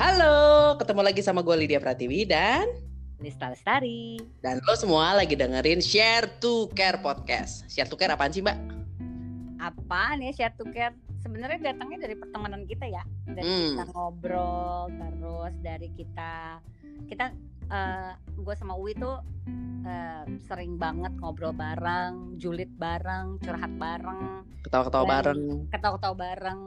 [0.00, 0.34] Halo,
[0.76, 2.64] ketemu lagi sama gue Lydia Pratiwi dan
[3.20, 4.16] Lista Lestari.
[4.40, 7.68] dan lo semua lagi dengerin Share to Care podcast.
[7.68, 8.56] Share to Care apaan sih, Mbak?
[9.60, 10.96] Apaan ya share to care?
[11.20, 13.04] Sebenarnya datangnya dari pertemanan kita ya.
[13.28, 13.76] Dari Hmm.
[13.76, 16.64] kita ngobrol terus dari kita
[17.04, 17.24] kita
[17.68, 19.20] eh gue sama Uwi tuh
[19.84, 25.40] eh, sering banget ngobrol bareng, julid bareng, curhat bareng, Ketawa-ketawa bareng.
[25.68, 26.60] ketawa-ketawa bareng.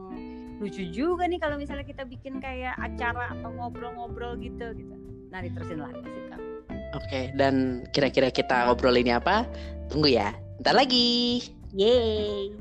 [0.63, 4.95] Lucu juga nih kalau misalnya kita bikin kayak acara atau ngobrol-ngobrol gitu gitu.
[5.27, 6.39] Nah diterusin lagi situ.
[6.95, 9.43] Oke, dan kira-kira kita ngobrol ini apa?
[9.91, 10.31] Tunggu ya.
[10.63, 11.43] Ntar lagi.
[11.75, 12.55] Yeay.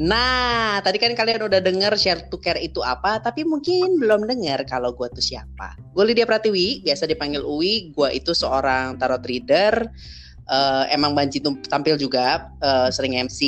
[0.00, 4.64] Nah, tadi kan kalian udah denger Share to Care itu apa, tapi mungkin belum denger
[4.68, 5.76] kalau gue tuh siapa.
[5.92, 7.92] Gue Lydia Pratiwi, biasa dipanggil Uwi.
[7.92, 9.84] Gue itu seorang tarot reader.
[10.46, 13.40] Eh, emang Banci tuh tampil juga, eh, sering MC,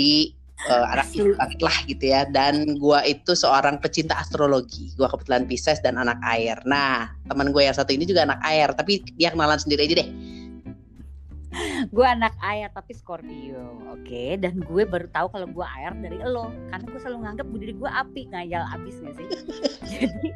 [0.67, 2.27] eh, anak banget lah gitu ya.
[2.27, 4.91] Dan gue itu seorang pecinta astrologi.
[4.99, 6.59] Gue kebetulan Pisces dan anak air.
[6.67, 10.09] Nah, teman gue yang satu ini juga anak air, tapi dia kenalan sendiri aja deh.
[11.95, 14.37] gue anak air tapi Scorpio, oke.
[14.41, 17.91] Dan gue baru tahu kalau gue air dari lo, karena gue selalu nganggap diri gue
[17.91, 19.29] api, ngayal abis gak sih?
[19.93, 20.31] Jadi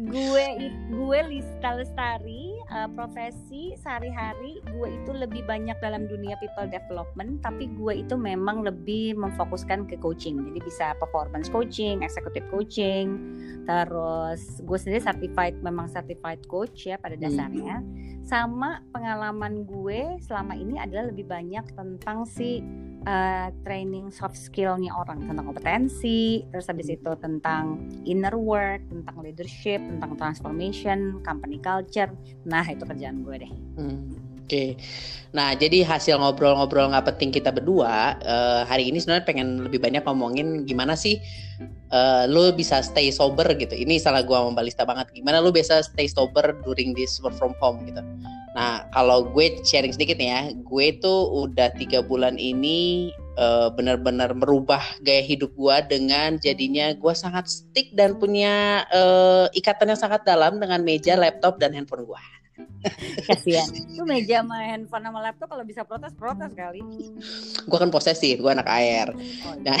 [0.00, 0.46] gue
[0.92, 7.68] gue Lista Lestari, eh, profesi sehari-hari gue itu lebih banyak dalam dunia people development, tapi
[7.76, 10.40] gue itu memang lebih memfokuskan ke coaching.
[10.52, 13.20] Jadi bisa performance coaching, executive coaching,
[13.64, 17.24] terus gue sendiri certified memang certified coach ya pada Hmm.
[17.28, 17.76] dasarnya
[18.20, 22.62] sama pengalaman gue selama ini adalah lebih banyak tentang si
[23.02, 25.26] uh, training soft skillnya orang.
[25.26, 32.14] Tentang kompetensi terus habis itu tentang inner work tentang leadership tentang transformation company culture.
[32.46, 33.52] Nah itu kerjaan gue deh.
[33.74, 34.14] Hmm,
[34.50, 34.74] Oke,
[35.30, 40.02] nah jadi hasil ngobrol-ngobrol nggak penting kita berdua eh, hari ini sebenarnya pengen lebih banyak
[40.02, 41.22] ngomongin gimana sih
[41.90, 43.74] eh, lo bisa stay sober gitu.
[43.74, 45.10] Ini salah gua sama Balista banget.
[45.14, 48.02] Gimana lo bisa stay sober during this work from home gitu.
[48.50, 54.34] Nah kalau gue sharing sedikit nih ya, gue tuh udah tiga bulan ini eh, benar-benar
[54.34, 60.26] merubah gaya hidup gua dengan jadinya gua sangat stick dan punya eh, ikatan yang sangat
[60.26, 62.22] dalam dengan meja, laptop dan handphone gua.
[63.28, 66.80] Kasihan tuh meja sama handphone sama laptop kalau bisa protes protes kali
[67.68, 69.12] Gue kan posesif, gue anak air.
[69.12, 69.76] oh, Nah,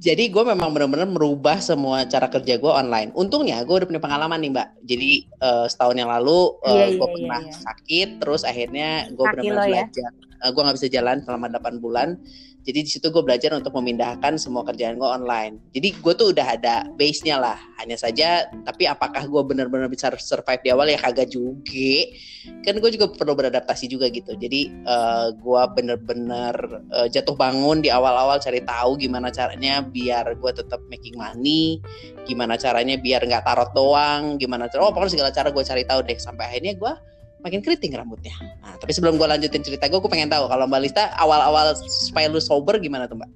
[0.00, 3.12] Jadi gue memang benar-benar merubah semua cara kerja gue online.
[3.12, 4.68] Untungnya gue udah punya pengalaman nih mbak.
[4.88, 7.60] Jadi eh, setahun yang lalu Iya, gue iya, pernah iya, iya.
[7.60, 9.84] sakit, terus akhirnya gue benar-benar ya?
[9.86, 10.10] belajar.
[10.38, 12.08] gue nggak bisa jalan selama 8 bulan.
[12.68, 15.56] Jadi di situ gue belajar untuk memindahkan semua kerjaan gue online.
[15.72, 17.56] Jadi gue tuh udah ada base-nya lah.
[17.80, 22.12] Hanya saja, tapi apakah gue benar-benar bisa survive di awal ya kagak juga.
[22.68, 24.36] Kan gue juga perlu beradaptasi juga gitu.
[24.36, 26.54] Jadi eh, gue bener-bener
[26.92, 31.80] eh, jatuh bangun di awal-awal cari tahu gimana caranya biar gue tetap making money,
[32.28, 36.00] gimana caranya biar nggak tarot doang, gimana cara, oh pokoknya segala cara gue cari tahu
[36.04, 36.92] deh sampai akhirnya gue
[37.42, 38.34] makin keriting rambutnya.
[38.62, 42.26] Nah, tapi sebelum gue lanjutin cerita gue, gue pengen tahu kalau Mbak Lista awal-awal supaya
[42.26, 43.30] lu sober gimana tuh Mbak?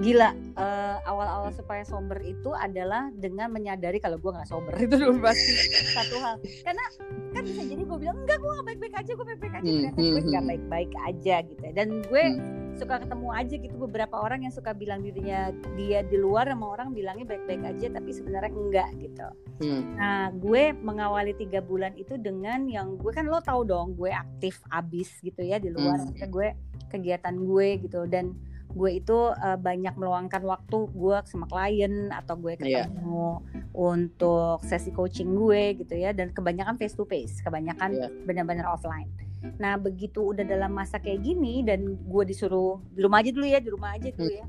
[0.00, 5.20] Gila eh, awal-awal supaya sober itu adalah dengan menyadari kalau gue nggak sober itu dulu
[5.20, 5.52] pasti
[5.92, 6.34] satu hal
[6.64, 6.84] karena
[7.30, 9.98] kan bisa jadi gue bilang enggak gue nggak baik-baik aja gue baik-baik aja Hmm, ternyata
[10.00, 10.52] gue hmm, nggak hmm.
[10.56, 11.72] baik-baik aja gitu ya.
[11.76, 12.78] dan gue Hmm.
[12.78, 16.96] suka ketemu aja gitu beberapa orang yang suka bilang dirinya dia di luar sama orang
[16.96, 19.28] bilangnya baik-baik aja tapi sebenarnya enggak gitu
[19.60, 19.92] Hmm.
[19.92, 24.56] Nah, gue mengawali tiga bulan itu dengan yang gue kan lo tahu dong, gue aktif
[24.72, 26.00] abis gitu ya di luar.
[26.00, 26.16] Hmm.
[26.32, 26.56] Gue
[26.88, 28.32] kegiatan gue gitu dan
[28.70, 32.86] gue itu uh, banyak meluangkan waktu gue sama klien atau gue Iya.
[32.86, 38.08] ketemu untuk sesi coaching gue gitu ya dan kebanyakan face to face, kebanyakan Iya.
[38.24, 39.10] benar-benar offline.
[39.56, 43.58] Nah, begitu udah dalam masa kayak gini dan gue disuruh di rumah aja dulu ya,
[43.58, 44.38] di rumah aja dulu Hmm.
[44.38, 44.46] ya.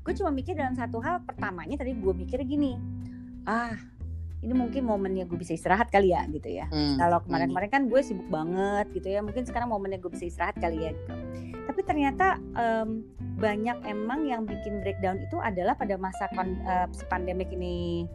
[0.00, 2.76] Gue cuma mikir dalam satu hal, pertamanya tadi gue mikir gini,
[3.42, 3.74] ah
[4.36, 6.68] ini mungkin momennya gue bisa istirahat kali ya gitu ya.
[6.68, 6.94] Hmm.
[6.94, 10.84] Kalau kemarin-kemarin kan gue sibuk banget gitu ya, mungkin sekarang momennya gue bisa istirahat kali
[10.84, 11.12] ya gitu.
[11.66, 13.02] Tapi ternyata em,
[13.36, 18.08] banyak emang yang bikin breakdown itu adalah pada masa kon- eh, pandemik ini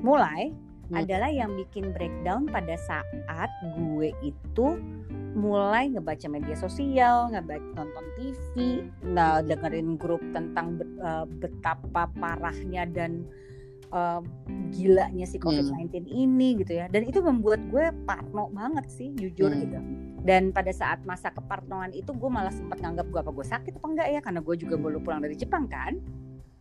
[0.00, 0.54] mulai
[0.88, 1.04] Hmm.
[1.04, 4.66] adalah yang bikin breakdown pada saat gue itu
[5.36, 8.54] mulai ngebaca media sosial, ngebaca nonton TV,
[9.04, 13.28] nah dengerin grup tentang eh, betapa parahnya dan
[13.88, 14.20] eh,
[14.72, 16.86] gilanya si COVID-19 ini gitu ya.
[16.92, 19.60] Dan itu membuat gue parno banget sih, jujur Hmm.
[19.64, 19.78] gitu.
[20.22, 23.86] Dan pada saat masa keparnoan itu gue malah sempat nganggap gue apa gue sakit apa
[23.88, 25.96] enggak ya karena gue juga baru pulang dari Jepang kan.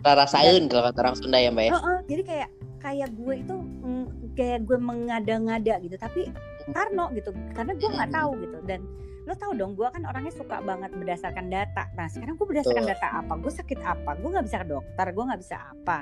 [0.07, 1.71] Rasain kalau kata orang Sunda ya mbak ya.
[1.75, 4.05] Heeh, jadi kayak kayak gue itu mm,
[4.37, 6.31] kayak gue mengada-ngada gitu tapi
[6.71, 8.79] Karno gitu karena gue nggak tahu gitu dan
[9.27, 12.95] lo tau dong gue kan orangnya suka banget berdasarkan data nah sekarang gue berdasarkan Betul.
[12.95, 15.97] data apa gue sakit apa gue nggak bisa ke dokter gue nggak bisa apa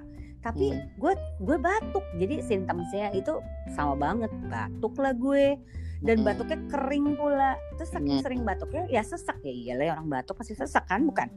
[0.45, 0.85] tapi Hmm.
[0.95, 3.41] gue gue batuk jadi simptomnya itu
[3.73, 5.57] sama banget batuk lah gue
[5.97, 6.27] dan Hmm.
[6.27, 8.21] batuknya kering pula terus saking Hmm.
[8.21, 11.33] sering batuknya ya sesak ya iyalah orang batuk pasti sesak kan bukan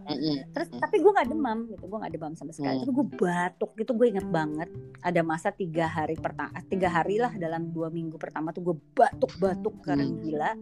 [0.53, 0.77] terus Hmm.
[0.79, 2.83] tapi gue nggak demam gitu gue nggak demam sama sekali Hmm.
[2.85, 4.69] tapi gue batuk gitu gue inget banget
[5.01, 9.33] ada masa tiga hari pertama tiga hari lah dalam dua minggu pertama tuh gue batuk
[9.41, 10.21] batuk keren Hmm.
[10.21, 10.53] gila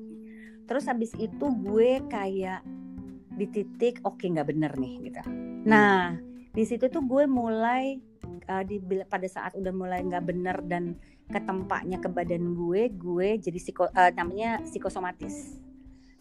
[0.64, 2.62] terus habis itu gue kayak
[3.28, 5.22] di titik oke nggak bener nih gitu
[5.62, 6.14] nah
[6.52, 8.00] di situ tuh gue mulai
[8.48, 10.94] uh, di pada saat udah mulai nggak bener dan
[11.26, 15.60] ke tempatnya ke badan gue gue jadi psiko, uh, namanya psikosomatis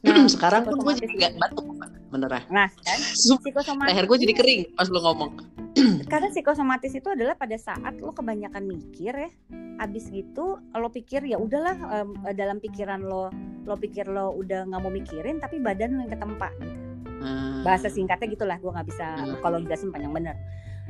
[0.38, 1.66] Sekarang pun gue jadi nggak batuk
[2.14, 2.46] beneran.
[2.54, 3.00] nah kan
[3.42, 5.32] psikosomatis Leher gue jadi kering pas lu ngomong.
[6.12, 9.30] karena psikosomatis itu adalah pada saat lo kebanyakan mikir ya
[9.76, 13.28] abis gitu lo pikir ya udahlah em, dalam pikiran lo
[13.68, 16.80] lo pikir lo udah nggak mau mikirin tapi badan lo yang ketempa gitu.
[17.26, 17.66] Hmm.
[17.66, 19.42] bahasa singkatnya gitulah gue nggak bisa Hmm.
[19.42, 20.36] kalau jelasin panjang bener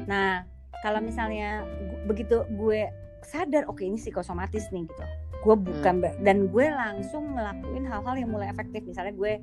[0.05, 0.43] nah
[0.81, 2.89] kalau misalnya gu- begitu gue
[3.21, 5.03] sadar oke ini psikosomatis nih gitu.
[5.41, 8.81] Gue bukan ba- dan gue langsung ngelakuin hal-hal yang mulai efektif.
[8.83, 9.33] Misalnya gue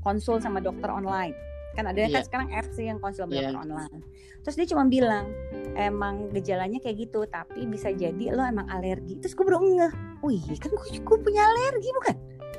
[0.00, 1.34] konsul sama dokter online.
[1.72, 2.22] Kan ada kan Iya.
[2.22, 3.48] sekarang sih yang konsul sama Iya.
[3.48, 4.02] dokter online.
[4.42, 5.24] Terus dia cuma bilang
[5.72, 9.16] emang gejalanya kayak gitu tapi bisa jadi lo emang alergi.
[9.16, 12.16] Terus gue baru ngeh wih kan gue, gue punya alergi bukan?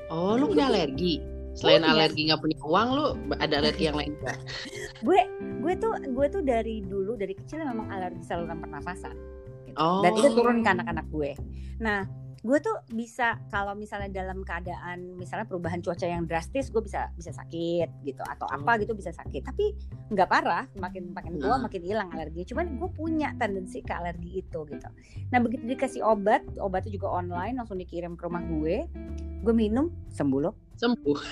[0.10, 1.22] Oh, lu punya alergi?
[1.54, 1.94] Selain Punya.
[1.94, 3.06] alergi nggak punya uang, lu
[3.36, 4.38] ada alergi yang lain nggak?
[5.08, 5.22] gue
[5.62, 9.16] gue tuh gue tuh dari dulu dari kecil memang alergi saluran pernafasan
[9.64, 9.76] gitu.
[9.76, 10.02] Oh.
[10.02, 11.32] dan itu turun ke anak-anak gue
[11.78, 12.04] nah
[12.40, 17.32] gue tuh bisa kalau misalnya dalam keadaan misalnya perubahan cuaca yang drastis gue bisa bisa
[17.32, 18.78] sakit gitu atau apa Oh.
[18.78, 19.72] gitu bisa sakit tapi
[20.10, 21.64] nggak parah makin makin tua Nah.
[21.64, 24.88] makin hilang alergi cuman gue punya tendensi ke alergi itu gitu
[25.30, 28.88] nah begitu dikasih obat obatnya juga online langsung dikirim ke rumah gue
[29.40, 31.20] gue minum sembuh loh Sembuh.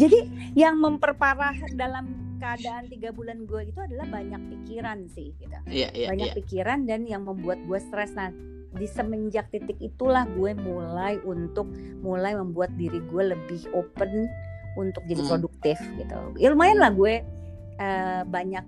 [0.00, 0.18] Jadi
[0.58, 5.56] yang memperparah dalam keadaan tiga bulan gue itu adalah banyak pikiran sih, gitu.
[5.64, 6.36] Iya, iya, banyak iya.
[6.36, 8.12] pikiran dan yang membuat gue stres.
[8.12, 8.28] Nah,
[8.76, 11.64] di semenjak titik itulah gue mulai untuk
[12.04, 14.28] mulai membuat diri gue lebih open
[14.76, 15.30] untuk jadi Hmm.
[15.32, 16.18] produktif gitu.
[16.36, 17.24] Ya lumayan lah gue
[17.76, 18.64] eh, banyak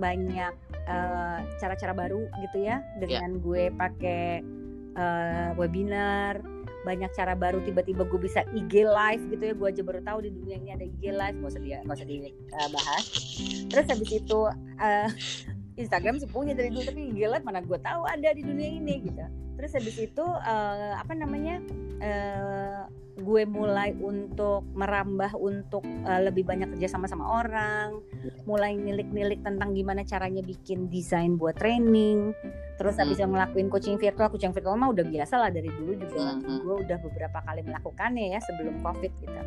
[0.00, 0.54] banyak
[0.88, 4.40] eh, cara-cara baru gitu ya dengan gue pakai
[4.96, 6.40] eh, webinar
[6.86, 9.54] banyak cara baru tiba-tiba gue bisa IG live gitu ya.
[9.54, 12.08] Gue aja baru tahu di dunia ini ada IG live nggak usah dia nggak usah
[12.08, 13.04] dibahas
[13.70, 14.40] terus habis itu
[14.80, 15.08] eh,
[15.80, 19.24] Instagram sih punya dari dulu tapi live mana gue tahu ada di dunia ini gitu.
[19.60, 21.60] Terus habis itu eh, apa namanya
[22.00, 22.80] eh,
[23.20, 28.00] gue mulai untuk merambah untuk eh, lebih banyak kerja sama sama orang
[28.48, 32.32] mulai nilik-nilik tentang gimana caranya bikin desain buat training
[32.80, 36.40] terus habis itu ngelakuin coaching virtual coaching virtual mah udah biasa lah dari dulu juga.
[36.40, 36.64] Mhm.
[36.64, 39.40] gue udah beberapa kali melakukannya ya sebelum covid gitu.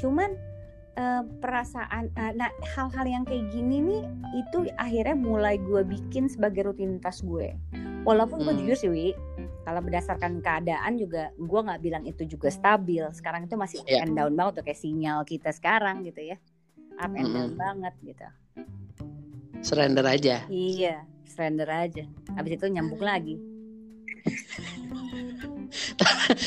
[0.00, 0.51] Cuman
[0.94, 4.02] eh, perasaan eh, nah hal-hal yang kayak gini nih
[4.36, 7.56] itu akhirnya mulai gue bikin sebagai rutinitas gue
[8.02, 8.60] walaupun gue Hmm.
[8.60, 9.08] jujur sih Wi
[9.62, 14.02] kalau berdasarkan keadaan juga gue nggak bilang itu juga stabil sekarang itu masih up Iya.
[14.02, 16.36] and down banget tuh kayak sinyal kita sekarang gitu ya
[16.96, 17.56] up and down Mm-mm.
[17.56, 18.26] banget gitu
[19.60, 20.42] Surrender aja.
[20.46, 22.04] iya surrender aja
[22.34, 23.38] habis itu nyambung lagi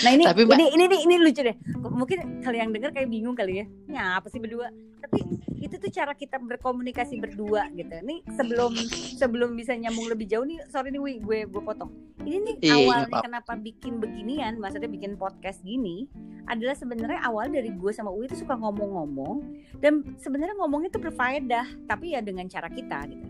[0.06, 1.56] nah ini Tapi, ini ini nih ini lucu deh.
[1.82, 3.66] Mungkin kalian yang denger kayak bingung kali ya.
[3.90, 4.70] Ini apa sih berdua?
[5.02, 5.22] Tapi
[5.62, 7.90] itu tuh cara kita berkomunikasi berdua gitu.
[7.90, 8.74] Ini sebelum
[9.18, 11.90] sebelum bisa nyambung lebih jauh nih sorry nih Wi, gue gue potong.
[12.22, 16.06] Ini nih Iya, nggak awalnya kenapa bikin beginian maksudnya bikin podcast gini
[16.46, 19.42] adalah sebenarnya awal dari gue sama Uwi itu suka ngomong-ngomong
[19.82, 23.26] dan sebenarnya ngomongnya tuh berfaedah tapi ya dengan cara kita gitu.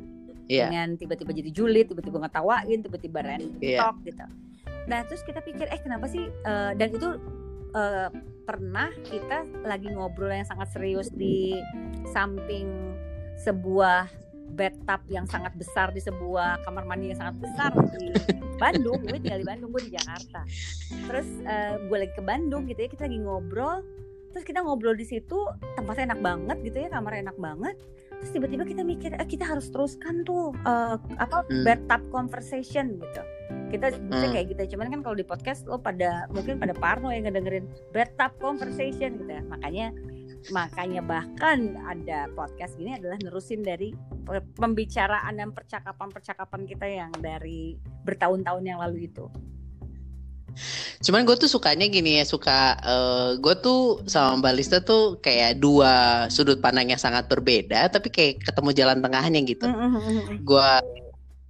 [0.46, 0.70] Iya.
[0.70, 3.82] dengan tiba-tiba jadi julid, tiba-tiba ngetawain, tiba-tiba random Iya.
[3.82, 4.26] talk gitu.
[4.86, 7.10] Nah terus kita pikir eh kenapa sih eh, dan itu
[7.74, 8.10] eh,
[8.46, 11.58] pernah kita lagi ngobrol yang sangat serius di
[12.14, 12.94] samping
[13.42, 14.08] sebuah
[14.56, 18.14] bathtub yang sangat besar di sebuah kamar mandi yang sangat besar di
[18.56, 20.48] Bandung, gue tinggal di Bandung, gue di Jakarta.
[21.12, 23.84] Terus eh, gue lagi ke Bandung gitu ya, kita lagi ngobrol.
[24.32, 25.36] Terus kita ngobrol di situ,
[25.76, 27.76] tempatnya enak banget gitu ya, kamarnya enak banget.
[28.22, 31.64] Terus tiba-tiba kita mikir, eh, kita harus teruskan tuh eh, apa Hmm.
[31.64, 33.22] bathtub conversation gitu.
[33.70, 34.34] Kita bisa Hmm.
[34.34, 34.76] kayak gitu.
[34.78, 39.32] Cuman kan kalau di podcast lo pada mungkin pada parno yang ngedengerin bathtub conversation gitu.
[39.32, 39.44] ya.
[39.46, 39.92] Makanya
[40.46, 47.74] makanya bahkan ada podcast gini adalah nerusin dari pe- pembicaraan dan percakapan-percakapan kita yang dari
[48.06, 49.26] bertahun-tahun yang lalu itu.
[51.04, 52.80] Cuman gue tuh sukanya gini ya, suka
[53.40, 58.44] gue tuh sama Mbak Lista tuh kayak dua sudut pandang yang sangat berbeda, tapi kayak
[58.44, 59.68] ketemu jalan tengahnya gitu.
[59.68, 60.42] Mm-hmm.
[60.44, 60.70] Gue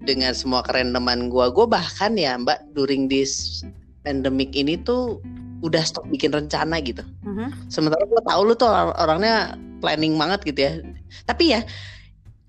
[0.03, 3.63] dengan semua kerendeman gue, gue bahkan ya Mbak during this
[4.05, 5.17] pandemic ini tuh
[5.65, 7.01] udah stop bikin rencana gitu.
[7.25, 7.73] Mhm.
[7.73, 9.35] Sementara gue tahu lu tuh orang- orangnya
[9.81, 10.73] planning banget gitu ya.
[11.25, 11.65] Tapi ya,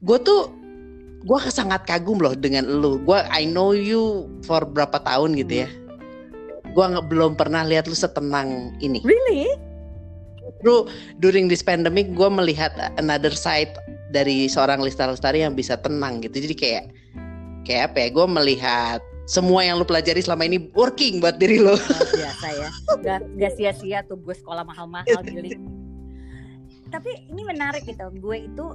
[0.04, 0.52] gue tuh
[1.24, 3.00] gue sangat kagum loh dengan lu.
[3.00, 5.68] Gue I know you for berapa tahun gitu ya.
[6.76, 9.00] Gue belum pernah lihat lu setenang ini.
[9.00, 9.48] Really?
[10.60, 10.92] Bro,
[11.24, 13.72] during this pandemic gue melihat another side
[14.12, 16.36] dari seorang Lista Lestari yang bisa tenang gitu.
[16.36, 16.84] Jadi kayak
[17.64, 18.08] kayak apa ya?
[18.12, 21.74] Gue melihat semua yang lu pelajari selama ini working buat diri lo.
[21.74, 22.68] Luar biasa ya.
[23.02, 25.56] Gak, gak sia-sia tuh gue sekolah mahal-mahal Billy.
[26.92, 28.06] Tapi ini menarik gitu.
[28.22, 28.66] Gue itu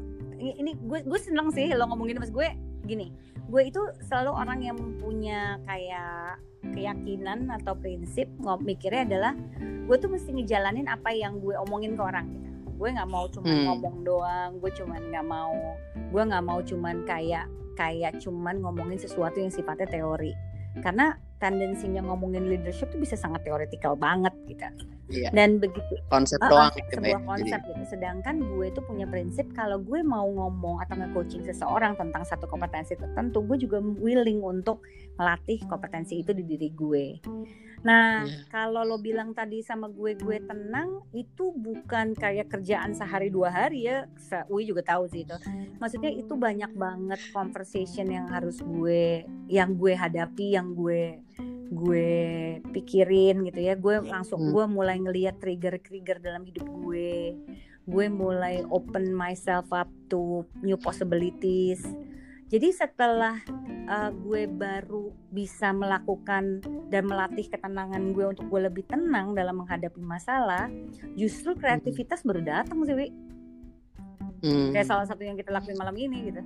[0.42, 2.50] ini ini gue gue seneng sih lo ngomongin mas gue
[2.92, 3.08] gini.
[3.48, 6.40] Gue itu selalu orang yang punya kayak
[6.76, 12.04] keyakinan atau prinsip ngom mikirnya adalah gue tuh mesti ngejalanin apa yang gue omongin ke
[12.04, 12.50] orang gitu.
[12.78, 13.66] Gue nggak mau cuman Hmm.
[13.72, 15.54] ngomong doang, gue cuman nggak mau
[16.12, 17.46] gue nggak mau cuman kayak
[17.80, 20.36] kayak cuman ngomongin sesuatu yang sifatnya teori.
[20.84, 24.68] Karena tendensinya ngomongin leadership tuh bisa sangat teoretikal banget gitu.
[25.12, 25.30] Iya.
[25.32, 27.28] Dan begitu Konsep Ah, doang gitu sebuah ya.
[27.28, 27.84] konsep gitu.
[27.88, 32.96] Sedangkan gue itu punya prinsip kalau gue mau ngomong atau nge-coaching seseorang tentang satu kompetensi
[32.96, 34.82] tertentu, gue juga willing untuk
[35.16, 37.06] melatih kompetensi itu di diri gue.
[37.82, 38.46] Nah, Iya.
[38.48, 43.90] kalau lo bilang tadi sama gue gue tenang, itu bukan kayak kerjaan sehari dua hari
[43.90, 44.06] ya.
[44.48, 45.34] Ui juga tahu sih itu.
[45.82, 51.18] Maksudnya itu banyak banget conversation yang harus gue yang gue hadapi, yang gue
[51.72, 53.80] gue pikirin gitu ya.
[53.80, 54.52] Gue langsung Hmm.
[54.52, 57.40] gue mulai ngeliat trigger-trigger dalam hidup gue.
[57.88, 61.82] Gue mulai open myself up to new possibilities.
[62.52, 63.40] Jadi setelah
[63.88, 66.60] uh, gue baru bisa melakukan
[66.92, 70.68] dan melatih ketenangan gue untuk gue lebih tenang dalam menghadapi masalah,
[71.16, 73.08] justru kreativitas baru datang sih, Wi.
[74.44, 74.76] Hmm.
[74.76, 76.42] Kayak salah satu yang kita lakuin malam ini gitu.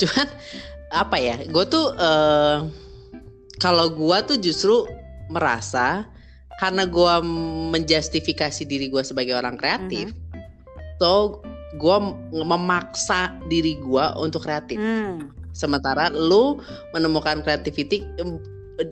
[0.00, 0.28] Cuman
[0.88, 1.36] apa ya?
[1.52, 2.58] Gue tuh eh,
[3.60, 4.84] kalau gue tuh justru
[5.32, 6.04] merasa
[6.56, 7.14] karena gue
[7.72, 10.12] menjustifikasi diri gue sebagai orang kreatif,
[10.96, 11.44] so
[11.76, 11.96] gue
[12.32, 14.80] memaksa diri gue untuk kreatif.
[14.80, 15.28] Hmm.
[15.52, 16.60] Sementara lu
[16.96, 18.40] menemukan creativity em,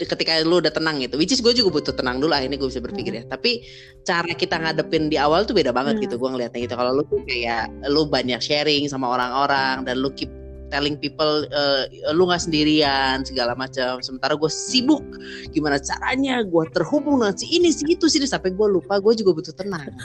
[0.01, 1.17] ketika lu udah tenang gitu.
[1.17, 3.25] Which is gue juga butuh tenang dulu akhirnya gue bisa berpikir ya.
[3.29, 3.65] Tapi
[4.05, 6.05] cara kita ngadepin di awal tuh beda banget Hmm.
[6.09, 6.15] gitu.
[6.21, 6.77] Gue ngeliatnya gitu.
[6.77, 10.29] Kalau lu tuh kayak lu banyak sharing sama orang-orang dan lu keep
[10.75, 14.03] telling people eh, lu nggak sendirian segala macam.
[14.03, 15.07] Sementara gue sibuk.
[15.55, 19.39] Gimana caranya gue terhubung dengan si ini si itu sini sampai gue lupa gue juga
[19.39, 19.87] butuh tenang.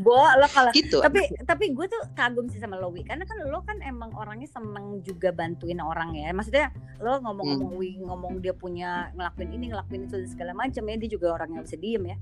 [0.00, 0.96] Bo, lo kalau Gitu.
[1.04, 4.48] tapi tapi gue tuh kagum sih sama lo Wi karena kan lo kan emang orangnya
[4.48, 6.32] seneng juga bantuin orang ya.
[6.32, 6.72] Maksudnya
[7.04, 10.96] lo ngomong-ngomong Wi ngomong dia punya ngelakuin ini ngelakuin itu dan segala macam ya.
[10.96, 12.18] Dia juga orang yang bisa diem ya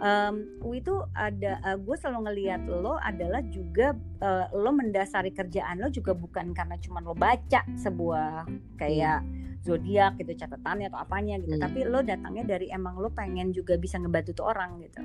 [0.00, 5.88] Em, Wi itu ada gue selalu ngelihat lo adalah juga eh, lo mendasari kerjaan lo
[5.88, 9.20] juga bukan karena cuma lo baca sebuah kayak
[9.60, 11.60] zodiak gitu catatannya atau apanya gitu Hmm.
[11.60, 15.04] tapi lo datangnya dari emang lo pengen juga bisa ngebantu tuh orang gitu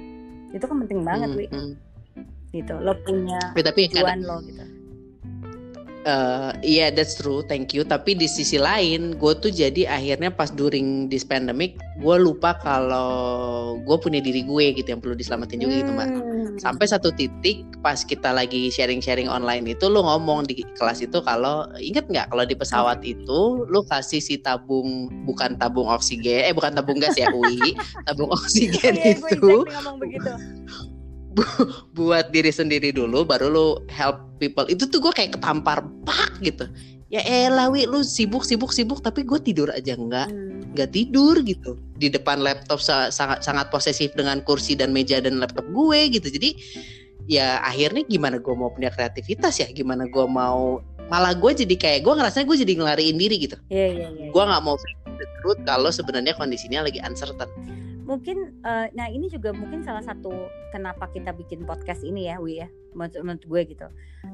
[0.50, 1.74] itu kan penting banget Hmm, Wi hmm.
[2.54, 4.64] gitu lo punya Ya, tapi kadang- tujuan lo gitu
[6.06, 7.42] Eh, Iya, that's true.
[7.50, 7.82] Thank you.
[7.82, 13.78] Tapi di sisi lain, gue tuh jadi akhirnya pas during this pandemic, gue lupa kalau
[13.82, 16.10] gue punya diri gue gitu yang perlu diselamatin juga gitu, mbak.
[16.10, 16.54] Hmm.
[16.62, 21.66] Sampai satu titik pas kita lagi sharing-sharing online itu, lu ngomong di kelas itu kalau
[21.82, 26.78] inget nggak kalau di pesawat itu, lu kasih si tabung bukan tabung oksigen, eh bukan
[26.78, 27.74] tabung gas ya, Ui,
[28.06, 29.98] tabung oksigen Iya, gue itu exactly ngomong
[31.36, 31.64] begitu.
[31.94, 34.66] buat diri sendiri dulu baru lu help people.
[34.66, 36.66] Itu tuh gue kayak ketampar pak gitu.
[37.08, 39.94] Ya elah wi lu sibuk sibuk sibuk tapi gue tidur aja.
[39.94, 40.72] Enggak Hmm.
[40.74, 41.78] nggak tidur gitu.
[41.96, 46.28] Di depan laptop sa- sangat sangat posesif dengan kursi dan meja dan laptop gue gitu.
[46.28, 46.56] Jadi
[47.26, 49.68] ya akhirnya gimana gue mau punya kreativitas ya?
[49.70, 53.58] Gimana gue mau malah gue jadi kayak gue ngerasanya gue jadi ngelariin diri gitu.
[53.70, 54.28] Iya iya iya.
[54.34, 54.76] gue nggak mau
[55.46, 57.48] truth kalau sebenarnya kondisinya lagi uncertain
[58.06, 60.30] Mungkin eh, nah ini juga mungkin salah satu
[60.70, 62.70] kenapa kita bikin podcast ini ya, Wi ya.
[62.94, 63.88] Menurut, menurut gue gitu.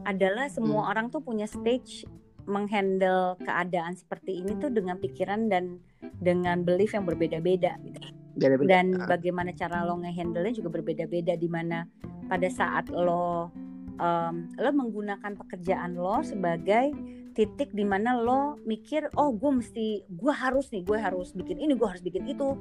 [0.05, 2.05] Adalah semua orang tuh punya stage
[2.45, 5.77] menghandle keadaan seperti ini tuh dengan pikiran dan
[6.21, 8.01] dengan belief yang berbeda-beda gitu.
[8.31, 8.69] Beda-beda.
[8.69, 9.07] dan Ah.
[9.11, 11.83] bagaimana cara lo ngehandle-nya juga berbeda-beda di mana
[12.31, 13.51] pada saat lo
[13.99, 16.95] em, lo menggunakan pekerjaan lo sebagai
[17.31, 21.73] titik di mana lo mikir oh gue mesti gue harus nih gue harus bikin ini
[21.73, 22.59] gue harus bikin itu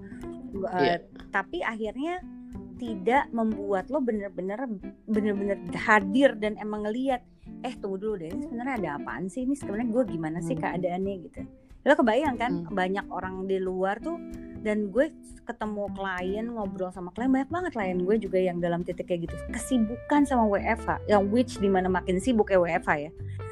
[0.50, 0.94] Gua- Iya.
[0.96, 2.18] eh, tapi akhirnya
[2.76, 4.66] tidak membuat lo bener-bener
[5.04, 7.20] bener-bener hadir dan emang ngeliat
[7.60, 10.64] eh tunggu dulu deh ini sebenarnya ada apaan sih ini sebenarnya gue gimana sih Hmm.
[10.64, 11.40] keadaannya gitu
[11.80, 12.72] lo kebayang kan Hmm.
[12.72, 14.16] banyak orang di luar tuh
[14.60, 15.08] dan gue
[15.42, 19.34] ketemu klien ngobrol sama klien banyak banget klien gue juga yang dalam titik kayak gitu
[19.50, 23.10] kesibukan sama WFH yang which di mana makin sibuk ya WFH ya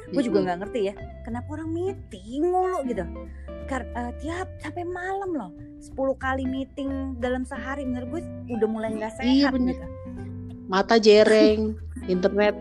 [0.09, 3.05] gue juga nggak ngerti ya kenapa orang meeting mulu gitu.
[3.65, 8.89] Kar uh, tiap sampai malam loh 10 kali meeting dalam sehari menurut gue udah mulai
[8.93, 9.77] nggak Iya, sehat bener.
[9.77, 9.85] gitu.
[10.69, 11.73] Mata jereng,
[12.05, 12.53] internet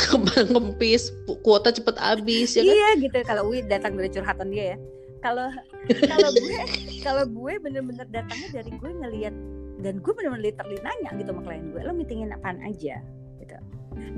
[0.00, 2.72] kembang kempis, kuota cepet habis ya kan?
[2.72, 4.78] iya gitu kalau Wi datang dari curhatan dia ya.
[5.20, 5.52] Kalau
[6.08, 6.56] kalau gue
[7.00, 9.34] kalau gue bener-bener datangnya dari gue ngelihat
[9.80, 13.00] dan gue bener-bener literally nanya gitu sama klien gue lo meetingin apaan aja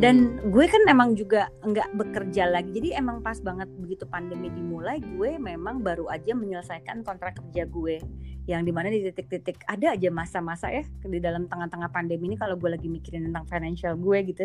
[0.00, 2.72] dan gue kan emang juga nggak bekerja lagi.
[2.72, 8.00] Jadi emang pas banget begitu pandemi dimulai gue memang baru aja menyelesaikan kontrak kerja gue.
[8.48, 12.56] Yang di mana di titik-titik ada aja masa-masa ya di dalam tengah-tengah pandemi ini kalau
[12.56, 14.44] gue lagi mikirin tentang financial gue gitu.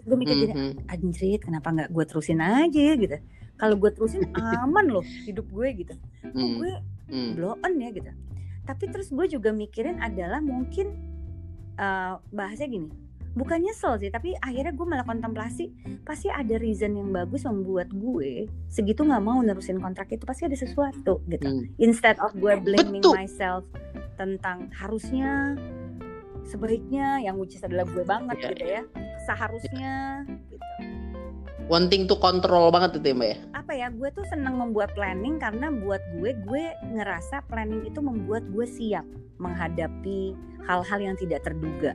[0.00, 0.72] Gue mikir gini Mhm.
[0.88, 2.94] anjrit kenapa nggak gue terusin aja ya?
[2.96, 3.16] Gitu.
[3.60, 4.24] Kalau gue terusin
[4.64, 5.94] aman loh hidup gue gitu.
[6.24, 6.72] Kok Hmm, gue
[7.12, 7.30] hmm.
[7.36, 8.08] blow on ya gitu.
[8.64, 10.96] Tapi terus gue juga mikirin adalah mungkin
[11.76, 15.70] eh, bahasanya gini bukan nyesel sih tapi akhirnya gue malah kontemplasi
[16.02, 20.58] pasti ada reason yang bagus membuat gue segitu nggak mau nerusin kontrak itu pasti ada
[20.58, 21.64] sesuatu gitu Hmm.
[21.78, 23.14] instead of gue blaming Betul.
[23.16, 23.62] myself
[24.14, 25.54] tentang harusnya
[26.42, 28.82] sebaiknya yang which is adalah gue banget Iya, gitu ya
[29.24, 29.92] seharusnya
[30.50, 30.66] gitu
[31.70, 33.36] Wanting to control banget itu ya mbak ya.
[33.54, 38.42] apa ya gue tuh seneng membuat planning karena buat gue gue ngerasa planning itu membuat
[38.50, 39.06] gue siap
[39.38, 40.34] menghadapi
[40.66, 41.94] hal-hal yang tidak terduga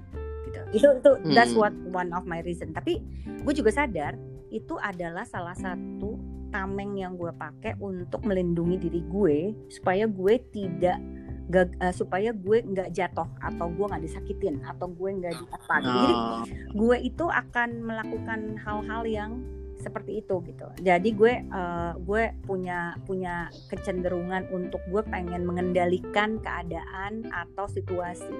[0.68, 1.62] gitu itu itu that's Hmm.
[1.62, 4.18] what one of my reason tapi gue juga sadar
[4.48, 6.16] itu adalah salah satu
[6.48, 10.98] tameng yang gue pakai untuk melindungi diri gue supaya gue tidak
[11.46, 16.14] gag- eh, supaya gue nggak jatuh atau gue nggak disakitin atau gue nggak diapa jadi
[16.14, 16.42] Oh.
[16.74, 19.32] gue itu akan melakukan hal-hal yang
[19.76, 20.66] seperti itu gitu.
[20.80, 23.36] Jadi gue eh, gue punya punya
[23.68, 28.32] kecenderungan untuk gue pengen mengendalikan keadaan atau situasi.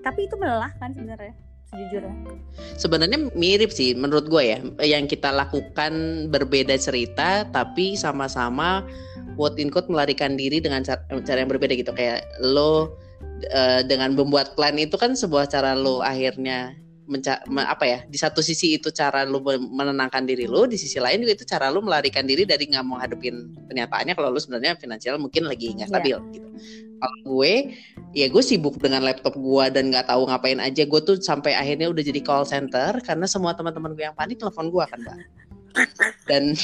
[0.00, 1.34] Tapi itu melelahkan sebenarnya
[1.72, 2.14] sejujurnya.
[2.78, 4.58] Sebenarnya mirip sih menurut gue ya.
[4.82, 8.86] Yang kita lakukan berbeda cerita tapi sama-sama
[9.34, 11.02] quote in quote melarikan diri dengan cara,
[11.38, 11.90] yang berbeda gitu.
[11.90, 12.94] Kayak lo
[13.50, 18.18] eh, dengan membuat plan itu kan sebuah cara lo akhirnya menca me- apa ya di
[18.18, 21.70] satu sisi itu cara lu me- menenangkan diri lu di sisi lain juga itu cara
[21.70, 25.86] lu melarikan diri dari nggak mau hadapin kenyataannya kalau lu sebenarnya finansial mungkin lagi nggak
[25.86, 25.94] Iya.
[25.94, 26.48] stabil gitu
[26.96, 27.52] kalau gue
[28.12, 31.86] ya gue sibuk dengan laptop gue dan nggak tahu ngapain aja gue tuh sampai akhirnya
[31.88, 35.18] udah jadi call center karena semua teman-teman gue yang panik telepon gue kan mbak
[36.24, 36.56] dan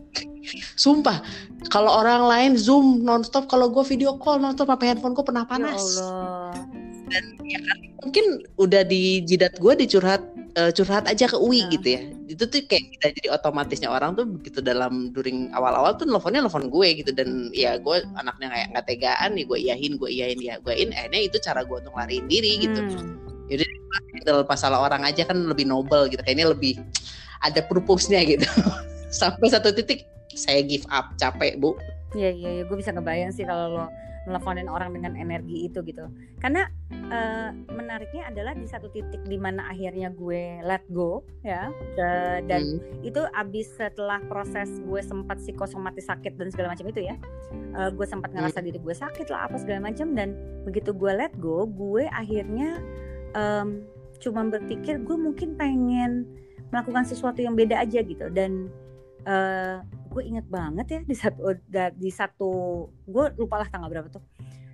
[0.76, 1.24] sumpah
[1.68, 5.80] kalau orang lain zoom nonstop kalau gue video call nonstop apa handphone gue pernah panas
[5.80, 6.29] Ya Allah.
[7.10, 8.24] Dan ya kan mungkin
[8.56, 10.22] udah di jidat gue dicurhat
[10.56, 11.70] eh, curhat aja ke Uwi Nah.
[11.74, 12.02] gitu ya.
[12.30, 16.70] Itu tuh kayak kita jadi otomatisnya orang tuh begitu dalam during awal-awal tuh nelfonnya nelfon
[16.70, 17.10] gue gitu.
[17.12, 20.90] Dan ya gue anaknya kayak nggak tegaan nih gue iyahin gue iyahin ya gue in.
[20.94, 22.80] Akhirnya itu cara gue untuk lariin diri gitu.
[22.80, 23.18] Hmm.
[24.14, 26.22] handle masalah orang aja kan lebih noble gitu.
[26.22, 26.78] Kayaknya lebih
[27.42, 28.46] ada purpose-nya gitu.
[29.10, 31.74] Sampai satu titik saya give up capek bu.
[32.14, 32.62] Iya iya iya.
[32.66, 33.86] Gue bisa ngebayang sih kalau lo
[34.22, 36.04] nelfonin orang dengan energi itu gitu.
[36.36, 42.38] Karena eh, menariknya adalah di satu titik di mana akhirnya gue let go ya da-
[42.40, 43.02] dan Hmm.
[43.02, 47.16] itu abis setelah proses gue sempat psikosomatis sakit dan segala macam itu ya
[47.72, 51.32] eh, gue sempat ngerasa diri gue sakit lah apa segala macam dan begitu gue let
[51.36, 52.78] go gue akhirnya
[53.32, 53.82] em,
[54.18, 56.28] cuma berpikir gue mungkin pengen
[56.68, 58.68] melakukan sesuatu yang beda aja gitu dan
[59.24, 61.40] eh, gue inget banget ya di satu
[61.94, 62.50] di satu
[63.06, 64.22] gue lupa lah tanggal berapa tuh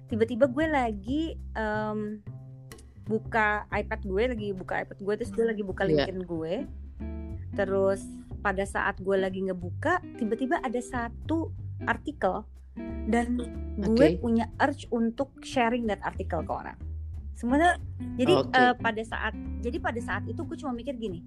[0.08, 1.22] tiba-tiba gue lagi
[1.52, 2.24] em,
[3.04, 6.08] buka iPad gue lagi buka iPad gue terus gue lagi buka Iya.
[6.08, 6.54] LinkedIn gue
[7.54, 8.02] terus
[8.40, 11.52] pada saat gue lagi ngebuka tiba-tiba ada satu
[11.84, 12.42] artikel
[13.06, 13.36] dan
[13.76, 14.20] gue Oke.
[14.20, 16.76] punya urge untuk sharing that artikel ke orang
[17.32, 17.76] sebenarnya
[18.16, 18.56] jadi Oke.
[18.56, 21.20] eh, pada saat jadi pada saat itu gue cuma mikir gini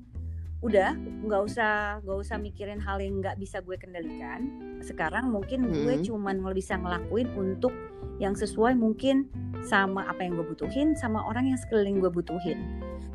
[0.59, 0.91] udah
[1.23, 4.51] nggak usah nggak usah mikirin hal yang nggak bisa gue kendalikan.
[4.83, 6.05] Sekarang mungkin gue Mhm.
[6.11, 7.71] cuman bisa ngelakuin untuk
[8.19, 9.31] yang sesuai mungkin
[9.63, 12.59] sama apa yang gue butuhin sama orang yang sekeliling gue butuhin.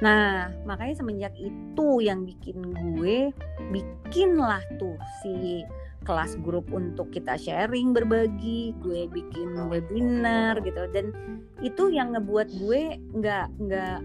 [0.00, 2.64] Nah makanya semenjak itu yang bikin
[2.96, 3.28] gue
[3.68, 5.64] bikinlah tuh si
[6.04, 10.84] kelas grup untuk kita sharing berbagi gue bikin webinar gitu.
[10.92, 11.12] Dan
[11.60, 12.82] itu yang ngebuat gue
[13.20, 13.98] nggak nggak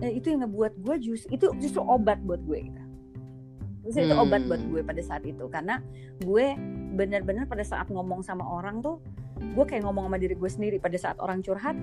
[0.00, 2.82] eh, itu yang ngebuat gue justru itu justru obat buat gue gitu.
[3.80, 4.70] Justru itu obat buat Hmm.
[4.72, 5.80] gue pada saat itu karena
[6.20, 6.46] gue
[6.94, 9.00] benar-benar pada saat ngomong sama orang tuh
[9.40, 10.76] gue kayak ngomong sama diri gue sendiri.
[10.76, 11.76] Pada saat orang curhat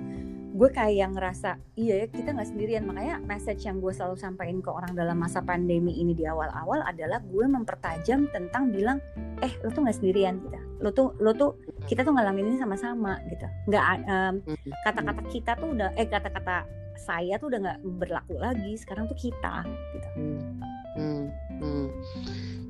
[0.57, 2.85] gue kayak ngerasa iya ya kita nggak sendirian.
[2.85, 7.21] Makanya message yang gue selalu sampaikan ke orang dalam masa pandemi ini di awal-awal adalah
[7.21, 9.01] gue mempertajam tentang bilang
[9.41, 11.57] eh lo tuh nggak sendirian kita lo tuh lo tuh
[11.89, 13.45] kita tuh ngalamin ini sama-sama gitu.
[13.69, 14.37] Nggak Hmm.
[14.85, 16.65] kata-kata kita tuh udah eh kata-kata
[16.99, 20.41] saya tuh udah nggak berlaku lagi sekarang tuh kita gitu Hmm,
[20.97, 21.25] hmm,
[21.61, 21.87] hmm.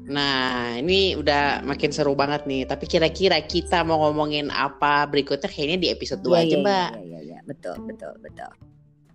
[0.07, 2.67] Nah, ini udah makin seru banget nih.
[2.67, 6.89] Tapi kira-kira kita mau ngomongin apa berikutnya kayaknya di episode 2 Iya, aja, iya, Mbak.
[6.91, 8.51] Iya, iya, iya, betul, betul, betul.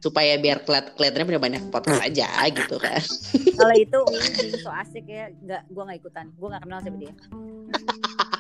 [0.01, 3.01] Supaya biar keliat kelihatannya punya banyak podcast aja gitu kan.
[3.57, 4.01] Kalau itu
[4.65, 6.27] so asik ya, nggak, gue nggak ikutan.
[6.37, 7.13] Gue nggak kenal siapa dia.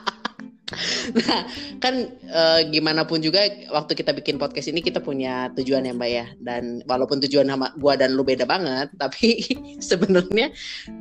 [1.22, 1.42] Nah,
[1.78, 6.10] kan eh, gimana pun juga waktu kita bikin podcast ini kita punya tujuan ya Mbak
[6.10, 6.26] ya.
[6.40, 9.40] Dan walaupun tujuan sama gua dan lu beda banget, tapi
[9.78, 10.50] sebenarnya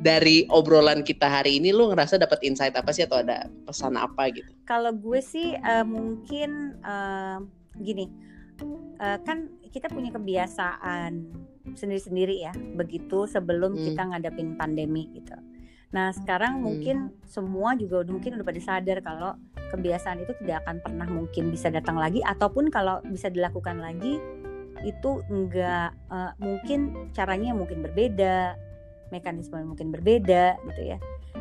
[0.00, 4.30] dari obrolan kita hari ini lu ngerasa dapat insight apa sih atau ada pesan apa
[4.32, 4.48] gitu?
[4.64, 7.38] Kalau gue sih eh, mungkin eh,
[7.80, 8.06] gini,
[9.00, 11.12] eh, kan kita punya kebiasaan
[11.72, 13.84] sendiri-sendiri ya, begitu sebelum Hmm.
[13.86, 15.32] kita ngadapin pandemi gitu.
[15.92, 16.64] Nah sekarang Hmm.
[16.64, 16.96] mungkin
[17.28, 19.36] semua juga mungkin udah pada sadar kalau
[19.72, 24.20] kebiasaan itu tidak akan pernah mungkin bisa datang lagi, ataupun kalau bisa dilakukan lagi
[24.82, 28.56] itu enggak eh, mungkin caranya mungkin berbeda,
[29.12, 30.98] mekanisme mungkin berbeda gitu ya.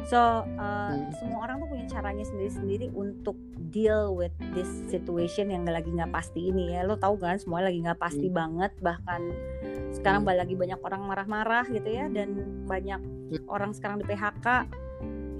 [0.07, 1.13] So uh, Hmm.
[1.15, 3.37] semua orang tuh punya caranya sendiri-sendiri untuk
[3.71, 6.83] deal with this situation yang lagi nggak pasti ini ya.
[6.83, 8.35] Lo tahu kan semua lagi nggak pasti Hmm.
[8.35, 8.71] banget.
[8.81, 9.21] Bahkan
[9.95, 10.35] sekarang Hmm.
[10.35, 12.29] lagi banyak orang marah-marah gitu ya dan
[12.65, 13.45] banyak Hmm.
[13.47, 14.67] orang sekarang di PHK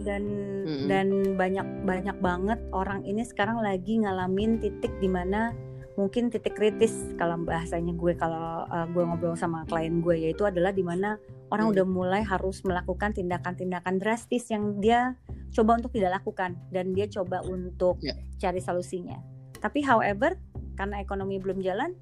[0.02, 0.24] dan
[0.66, 0.88] Mm-mm.
[0.90, 5.54] dan banyak banyak banget orang ini sekarang lagi ngalamin titik di mana
[6.02, 10.74] mungkin titik kritis kalau bahasanya gue kalau uh, gue ngobrol sama klien gue yaitu adalah
[10.74, 11.22] di mana
[11.54, 11.74] orang Hmm.
[11.78, 15.14] udah mulai harus melakukan tindakan-tindakan drastis yang dia
[15.54, 18.18] coba untuk tidak lakukan dan dia coba untuk Ya.
[18.42, 19.22] cari solusinya.
[19.62, 20.42] Tapi however
[20.74, 21.94] karena ekonomi belum jalan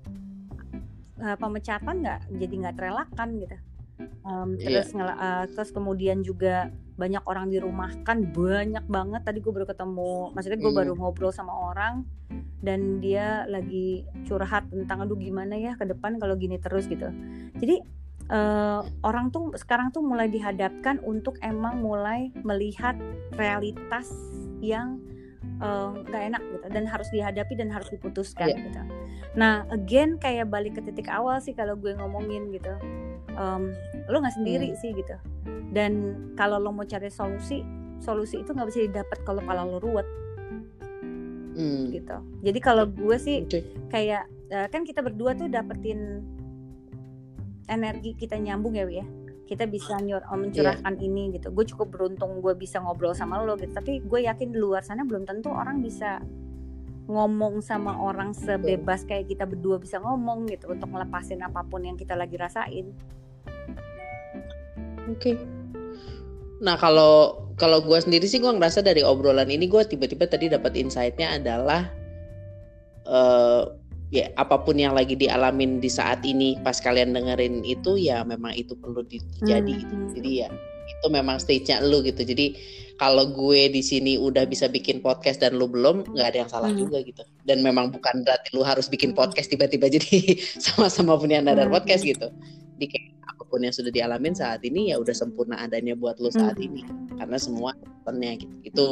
[1.20, 3.58] uh, pemecatan nggak jadi nggak terelakkan gitu.
[4.24, 9.22] Um, terus ngela- uh, terus kemudian juga banyak orang dirumahkan banyak banget.
[9.24, 10.80] Tadi gue baru ketemu maksudnya gue Hmm.
[10.84, 12.04] baru ngobrol sama orang
[12.60, 17.08] dan dia lagi curhat tentang aduh gimana ya ke depan kalau gini terus gitu.
[17.56, 17.80] Jadi
[18.30, 22.94] eh, orang tuh sekarang tuh mulai dihadapkan untuk emang mulai melihat
[23.34, 24.12] realitas
[24.60, 25.00] yang
[25.64, 26.66] eh, nggak enak gitu.
[26.70, 28.60] Dan harus dihadapi dan harus diputuskan Iya.
[28.60, 28.82] gitu.
[29.40, 32.76] Nah again kayak balik ke titik awal sih kalau gue ngomongin gitu
[33.40, 33.72] Em,
[34.12, 35.16] lo nggak sendiri sih gitu.
[35.72, 37.64] Dan kalau lo mau cari solusi
[38.04, 40.08] solusi itu nggak bisa didapat kalau kepala lo ruwet.
[41.60, 41.92] Hmm.
[41.92, 42.16] gitu.
[42.40, 43.44] Jadi kalau gue sih
[43.92, 46.24] kayak eh, kan kita berdua tuh dapetin
[47.68, 49.06] energi kita nyambung ya Wi ya.
[49.44, 51.52] Kita bisa nyur oh, mencurahkan ini gitu.
[51.52, 53.76] Gue cukup beruntung gue bisa ngobrol sama lo gitu.
[53.76, 56.24] Tapi gue yakin di luar sana belum tentu orang bisa
[57.10, 60.72] ngomong sama orang sebebas kayak kita berdua bisa ngomong gitu.
[60.72, 62.96] Untuk ngelepasin apa pun yang kita lagi rasain
[65.10, 65.34] Oke.
[66.60, 70.76] Nah kalau kalau gue sendiri sih gue ngerasa dari obrolan ini gue tiba-tiba tadi dapat
[70.76, 71.92] insight-nya adalah
[73.10, 73.64] eh
[74.10, 78.58] ya apa pun yang lagi dialamin di saat ini pas kalian dengerin itu ya memang
[78.58, 79.94] itu perlu di- terjadi Hmm, gitu.
[79.96, 80.10] hmm.
[80.18, 80.50] Jadi ya
[80.90, 82.26] itu memang stage-nya lu gitu.
[82.26, 82.58] Jadi
[82.98, 86.74] kalau gue di sini udah bisa bikin podcast dan lu belum nggak ada yang salah
[86.74, 86.82] Hmm.
[86.82, 87.22] juga gitu.
[87.46, 89.22] Dan memang bukan berarti lu harus bikin Hmm.
[89.22, 90.16] podcast tiba-tiba jadi
[90.66, 91.78] sama-sama punya nadar Hmm.
[91.78, 92.34] podcast gitu.
[92.76, 96.34] Jadi kayak apa pun yang sudah dialamin saat ini ya udah sempurna adanya buat lu
[96.34, 96.66] saat Hmm.
[96.66, 96.82] ini.
[97.16, 98.56] Karena semua pesannya gitu.
[98.66, 98.86] Itu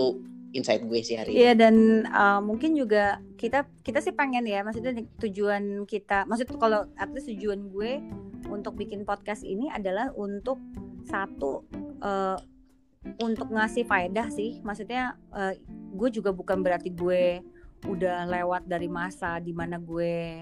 [0.54, 1.40] insight gue sih hari ini.
[1.44, 1.76] Iya dan
[2.08, 7.28] uh, mungkin juga kita kita sih pengen ya maksudnya tujuan kita maksud kalau at least
[7.34, 8.00] tujuan gue
[8.48, 10.62] untuk bikin podcast ini adalah untuk
[11.04, 11.68] satu
[12.00, 12.40] uh,
[13.24, 14.60] untuk ngasih faedah sih.
[14.64, 15.52] Maksudnya uh,
[15.98, 17.44] gue juga bukan berarti gue
[17.86, 20.42] udah lewat dari masa di mana gue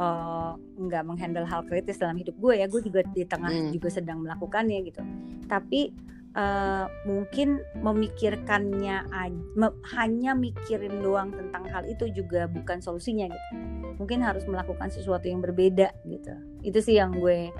[0.00, 3.70] uh, nggak menghandle hal kritis dalam hidup gue ya gue juga di tengah Hmm.
[3.70, 5.02] juga sedang melakukannya gitu.
[5.44, 5.92] Tapi
[6.32, 9.04] eh, mungkin memikirkannya
[9.52, 13.52] me- hanya mikirin doang tentang hal itu juga bukan solusinya gitu.
[14.00, 16.32] Mungkin harus melakukan sesuatu yang berbeda gitu.
[16.64, 17.52] Itu sih yang gue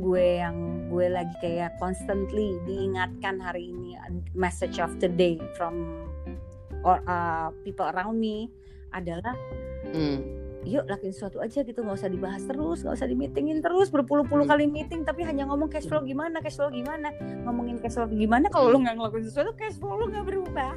[0.00, 3.94] gue yang gue lagi kayak constantly diingatkan hari ini
[4.34, 5.84] message of the day from
[6.84, 8.52] or uh, people around me
[8.92, 9.34] adalah
[9.84, 10.24] Hmm.
[10.64, 14.48] yuk lakuin sesuatu aja gitu nggak usah dibahas terus nggak usah di meetingin terus berpuluh-puluh
[14.48, 14.52] Hmm.
[14.56, 17.12] kali meeting tapi hanya ngomong cash flow gimana cash flow gimana
[17.44, 20.72] ngomongin cash flow gimana kalau lo nggak ngelakuin sesuatu cash flow lo nggak berubah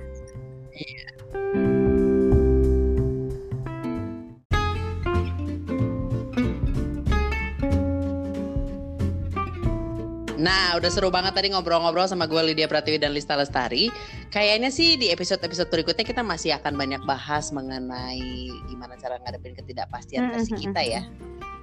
[10.48, 13.92] Nah, udah seru banget tadi ngobrol-ngobrol sama gue Lydia Pratiwi dan Lista Lestari.
[14.32, 20.32] Kayaknya sih di episode-episode berikutnya kita masih akan banyak bahas mengenai gimana cara ngadepin ketidakpastian
[20.32, 21.04] versi kita ya.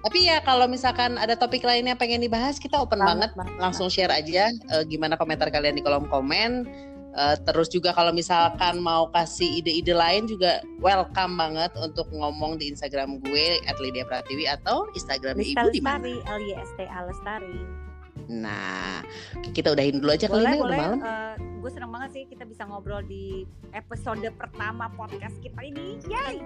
[0.05, 3.33] Tapi ya kalau misalkan ada topik lainnya pengen dibahas, kita open banget.
[3.57, 6.69] Langsung share aja eh, gimana komentar kalian di kolom komen.
[7.17, 12.69] Eh, terus juga kalau misalkan mau kasih ide-ide lain juga welcome banget untuk ngomong di
[12.69, 16.05] Instagram gue @lydia_pratiwi atau Instagram Lista Ibu di mana?
[16.05, 17.84] Lestari L Y S T A Lestari
[18.29, 19.05] Nah,
[19.53, 20.99] kita udahin dulu aja kali boleh ini udah malam.
[21.01, 21.35] Eh,
[21.65, 26.37] gue seneng banget sih kita bisa ngobrol di episode pertama podcast kita ini yay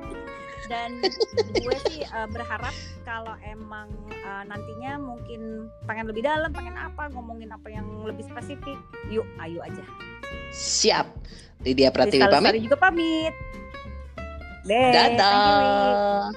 [0.70, 1.02] dan
[1.58, 2.70] gue sih eh, berharap
[3.02, 8.78] kalau emang eh, nantinya mungkin pengen lebih dalam pengen apa ngomongin apa yang lebih spesifik
[9.10, 9.82] yuk ayo aja
[10.54, 11.08] Siap.
[11.66, 12.54] Lydia Pratiwi pamit.
[12.54, 13.34] Lestari juga pamit
[14.68, 14.94] Deh, Wi.
[14.94, 16.30] Dadah.